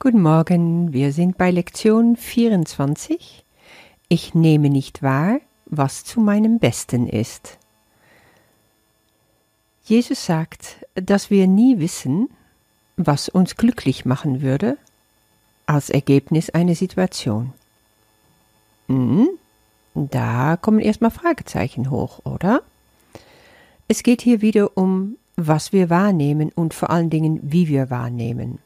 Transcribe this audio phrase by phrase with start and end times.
[0.00, 3.44] Guten Morgen, wir sind bei Lektion 24.
[4.08, 7.58] Ich nehme nicht wahr, was zu meinem Besten ist.
[9.82, 12.28] Jesus sagt, dass wir nie wissen,
[12.96, 14.78] was uns glücklich machen würde,
[15.66, 17.52] als Ergebnis einer Situation.
[18.86, 19.28] Hm,
[19.96, 22.62] da kommen erstmal Fragezeichen hoch, oder?
[23.88, 28.60] Es geht hier wieder um, was wir wahrnehmen und vor allen Dingen, wie wir wahrnehmen.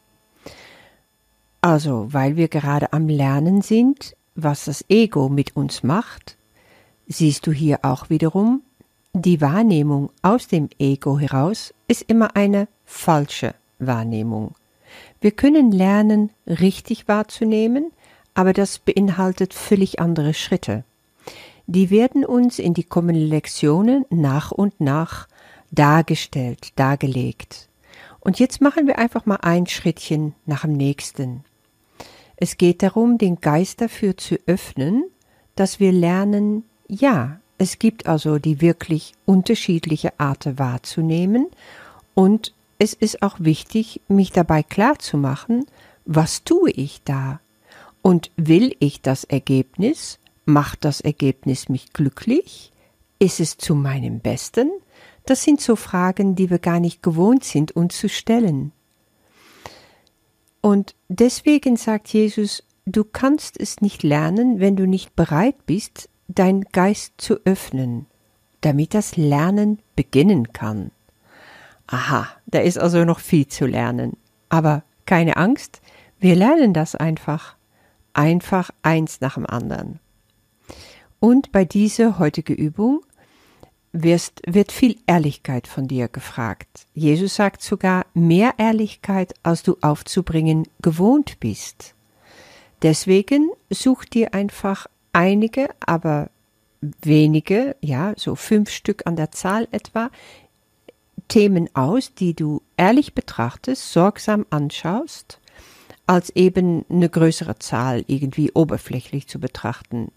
[1.63, 6.35] Also, weil wir gerade am Lernen sind, was das Ego mit uns macht,
[7.07, 8.63] siehst du hier auch wiederum,
[9.13, 14.55] die Wahrnehmung aus dem Ego heraus ist immer eine falsche Wahrnehmung.
[15.21, 17.93] Wir können lernen, richtig wahrzunehmen,
[18.33, 20.83] aber das beinhaltet völlig andere Schritte.
[21.65, 25.29] Die werden uns in die kommenden Lektionen nach und nach
[25.71, 27.69] dargestellt, dargelegt.
[28.19, 31.45] Und jetzt machen wir einfach mal ein Schrittchen nach dem nächsten.
[32.35, 35.05] Es geht darum, den Geist dafür zu öffnen,
[35.55, 41.47] dass wir lernen, ja, es gibt also die wirklich unterschiedliche Arten wahrzunehmen
[42.13, 45.65] und es ist auch wichtig, mich dabei klar zu machen,
[46.05, 47.39] was tue ich da?
[48.01, 50.19] Und will ich das Ergebnis?
[50.45, 52.73] Macht das Ergebnis mich glücklich?
[53.19, 54.69] Ist es zu meinem Besten?
[55.25, 58.73] Das sind so Fragen, die wir gar nicht gewohnt sind, uns zu stellen.
[60.63, 66.61] Und deswegen sagt Jesus, du kannst es nicht lernen, wenn du nicht bereit bist, dein
[66.71, 68.05] Geist zu öffnen,
[68.61, 70.91] damit das Lernen beginnen kann.
[71.87, 74.15] Aha, da ist also noch viel zu lernen.
[74.47, 75.81] Aber keine Angst,
[76.17, 77.57] wir lernen das einfach.
[78.13, 79.99] Einfach eins nach dem anderen.
[81.19, 83.01] Und bei dieser heutigen Übung
[83.93, 86.87] wirst, wird viel Ehrlichkeit von dir gefragt.
[86.93, 91.93] Jesus sagt sogar mehr Ehrlichkeit, als du aufzubringen gewohnt bist.
[92.81, 96.29] Deswegen such dir einfach einige, aber
[96.81, 100.09] wenige, ja, so fünf Stück an der Zahl etwa,
[101.29, 105.39] Themen aus, die du ehrlich betrachtest, sorgsam anschaust,
[106.05, 110.11] als eben eine größere Zahl irgendwie oberflächlich zu betrachten.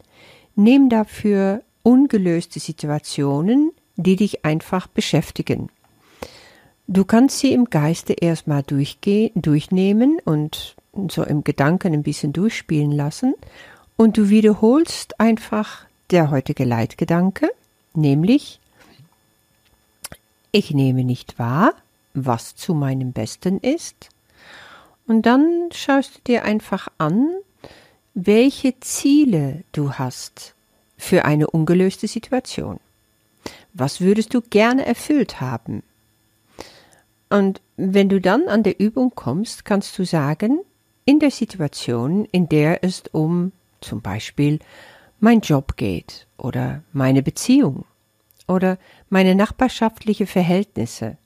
[0.56, 5.68] Nimm dafür ungelöste Situationen, die dich einfach beschäftigen.
[6.88, 10.74] Du kannst sie im Geiste erstmal durchnehmen und
[11.08, 13.34] so im Gedanken ein bisschen durchspielen lassen.
[13.96, 17.50] Und du wiederholst einfach der heutige Leitgedanke,
[17.94, 18.60] nämlich
[20.50, 21.72] ich nehme nicht wahr,
[22.14, 24.10] was zu meinem Besten ist,
[25.06, 27.28] und dann schaust du dir einfach an,
[28.14, 30.55] welche Ziele du hast
[30.96, 32.80] für eine ungelöste Situation.
[33.72, 35.82] Was würdest du gerne erfüllt haben?
[37.28, 40.60] Und wenn du dann an der Übung kommst, kannst du sagen,
[41.04, 44.58] in der Situation, in der es um zum Beispiel
[45.20, 47.84] mein Job geht oder meine Beziehung
[48.48, 48.78] oder
[49.08, 51.16] meine nachbarschaftliche Verhältnisse,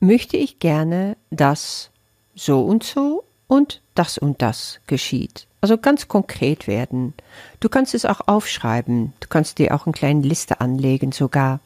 [0.00, 1.90] möchte ich gerne, dass
[2.34, 5.46] so und so und das und das geschieht.
[5.62, 7.14] Also ganz konkret werden.
[7.60, 9.12] Du kannst es auch aufschreiben.
[9.20, 11.60] Du kannst dir auch eine kleine Liste anlegen sogar.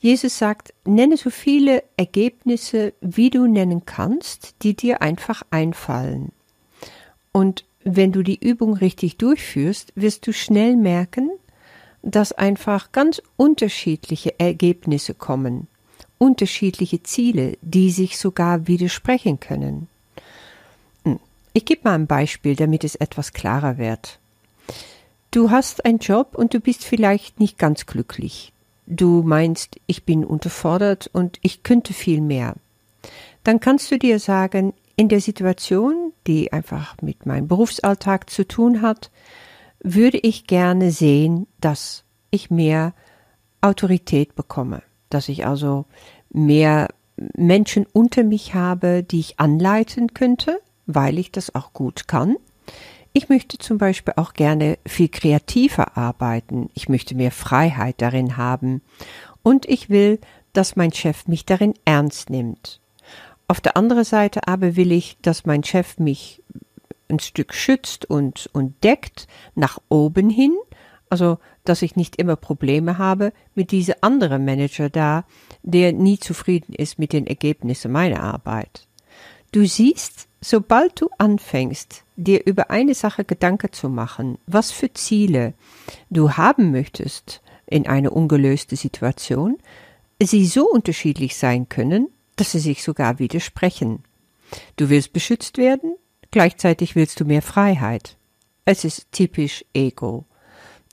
[0.00, 6.32] Jesus sagt, nenne so viele Ergebnisse, wie du nennen kannst, die dir einfach einfallen.
[7.30, 11.30] Und wenn du die Übung richtig durchführst, wirst du schnell merken,
[12.02, 15.68] dass einfach ganz unterschiedliche Ergebnisse kommen,
[16.18, 19.86] unterschiedliche Ziele, die sich sogar widersprechen können.
[21.52, 24.18] Ich gebe mal ein Beispiel, damit es etwas klarer wird.
[25.30, 28.52] Du hast einen Job und du bist vielleicht nicht ganz glücklich.
[28.86, 32.54] Du meinst, ich bin unterfordert und ich könnte viel mehr.
[33.44, 38.82] Dann kannst du dir sagen, in der Situation, die einfach mit meinem Berufsalltag zu tun
[38.82, 39.10] hat,
[39.82, 42.94] würde ich gerne sehen, dass ich mehr
[43.60, 45.86] Autorität bekomme, dass ich also
[46.30, 46.88] mehr
[47.34, 52.36] Menschen unter mich habe, die ich anleiten könnte, weil ich das auch gut kann.
[53.12, 56.70] Ich möchte zum Beispiel auch gerne viel kreativer arbeiten.
[56.74, 58.80] Ich möchte mehr Freiheit darin haben.
[59.42, 60.18] Und ich will,
[60.52, 62.80] dass mein Chef mich darin ernst nimmt.
[63.48, 66.42] Auf der anderen Seite aber will ich, dass mein Chef mich
[67.10, 70.56] ein Stück schützt und, und deckt nach oben hin.
[71.10, 75.26] Also, dass ich nicht immer Probleme habe mit diesem anderen Manager da,
[75.62, 78.88] der nie zufrieden ist mit den Ergebnissen meiner Arbeit.
[79.52, 85.54] Du siehst, sobald du anfängst, dir über eine Sache Gedanken zu machen, was für Ziele
[86.10, 89.58] du haben möchtest in einer ungelösten Situation,
[90.20, 94.04] sie so unterschiedlich sein können, dass sie sich sogar widersprechen.
[94.76, 95.94] Du willst beschützt werden,
[96.30, 98.16] gleichzeitig willst du mehr Freiheit.
[98.64, 100.24] Es ist typisch Ego.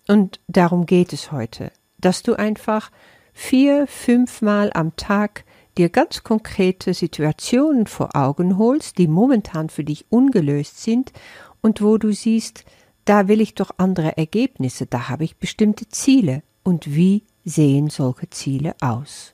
[0.07, 2.91] Und darum geht es heute, dass du einfach
[3.33, 5.43] vier, fünfmal am Tag
[5.79, 11.13] dir ganz konkrete Situationen vor Augen holst, die momentan für dich ungelöst sind
[11.61, 12.65] und wo du siehst,
[13.05, 16.43] da will ich doch andere Ergebnisse, da habe ich bestimmte Ziele.
[16.63, 19.33] Und wie sehen solche Ziele aus?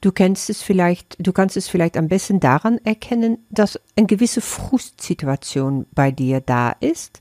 [0.00, 4.40] Du kennst es vielleicht, du kannst es vielleicht am besten daran erkennen, dass eine gewisse
[4.40, 7.20] Frustsituation bei dir da ist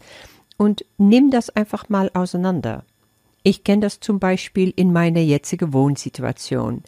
[0.58, 2.84] und nimm das einfach mal auseinander.
[3.44, 6.84] Ich kenne das zum Beispiel in meiner jetzigen Wohnsituation.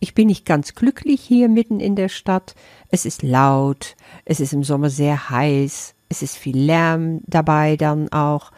[0.00, 2.54] Ich bin nicht ganz glücklich hier mitten in der Stadt.
[2.90, 8.10] Es ist laut, es ist im Sommer sehr heiß, es ist viel Lärm dabei dann
[8.12, 8.52] auch.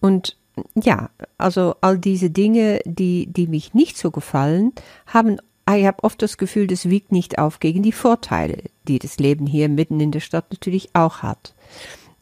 [0.00, 0.36] Und
[0.74, 4.72] ja, also all diese Dinge, die, die mich nicht so gefallen,
[5.06, 5.38] haben
[5.76, 9.46] ich habe oft das Gefühl, das wiegt nicht auf gegen die Vorteile, die das Leben
[9.46, 11.54] hier mitten in der Stadt natürlich auch hat.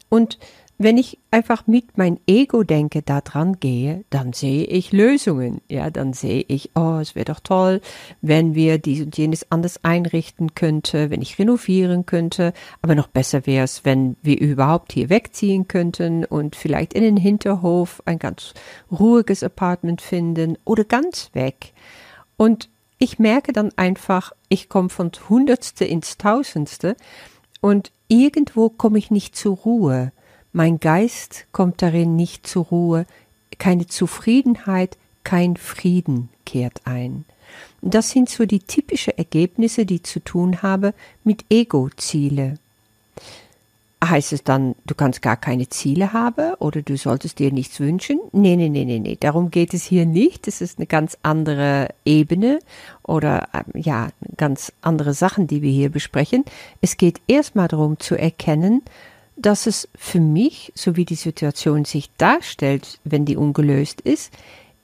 [0.08, 0.38] Und
[0.78, 5.62] wenn ich einfach mit mein Ego denke, da dran gehe, dann sehe ich Lösungen.
[5.68, 7.80] Ja, dann sehe ich, oh, es wäre doch toll,
[8.20, 12.52] wenn wir dies und jenes anders einrichten könnte, wenn ich renovieren könnte.
[12.82, 17.16] Aber noch besser wäre es, wenn wir überhaupt hier wegziehen könnten und vielleicht in den
[17.16, 18.52] Hinterhof ein ganz
[18.90, 21.72] ruhiges Apartment finden oder ganz weg.
[22.36, 22.68] Und
[22.98, 26.96] ich merke dann einfach, ich komme von Hundertste ins Tausendste
[27.60, 30.12] und irgendwo komme ich nicht zur Ruhe.
[30.56, 33.04] Mein Geist kommt darin nicht zur Ruhe,
[33.58, 37.26] keine Zufriedenheit, kein Frieden kehrt ein.
[37.82, 40.94] Das sind so die typischen Ergebnisse, die zu tun haben
[41.24, 42.54] mit Ego-Ziele
[44.04, 48.20] heißt es dann, du kannst gar keine Ziele haben oder du solltest dir nichts wünschen?
[48.32, 49.16] Nee, nee, nee, nee, nee.
[49.18, 50.46] Darum geht es hier nicht.
[50.46, 52.60] Es ist eine ganz andere Ebene
[53.02, 56.44] oder ähm, ja, ganz andere Sachen, die wir hier besprechen.
[56.80, 58.82] Es geht erstmal darum zu erkennen,
[59.36, 64.32] dass es für mich, so wie die Situation sich darstellt, wenn die ungelöst ist,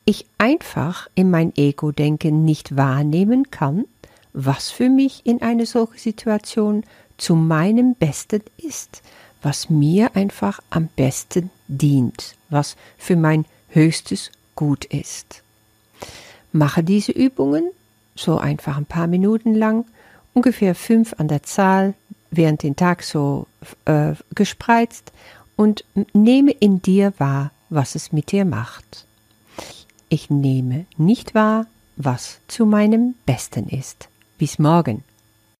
[0.04, 3.84] ich einfach in mein Ego-Denken nicht wahrnehmen kann,
[4.32, 6.84] was für mich in einer solchen Situation
[7.16, 9.02] zu meinem Besten ist,
[9.42, 15.42] was mir einfach am besten dient, was für mein höchstes Gut ist.
[16.52, 17.70] Mache diese Übungen
[18.14, 19.86] so einfach ein paar Minuten lang,
[20.34, 21.94] ungefähr fünf an der Zahl,
[22.32, 23.46] während den Tag so
[23.84, 25.12] äh, gespreizt
[25.54, 29.06] und nehme in dir wahr, was es mit dir macht.
[30.08, 34.08] Ich nehme nicht wahr, was zu meinem Besten ist.
[34.38, 35.04] Bis morgen.